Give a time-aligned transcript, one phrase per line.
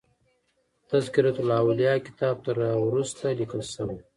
[0.89, 3.97] تذکرة الاولیاء کتاب تر را وروسته لیکل شوی.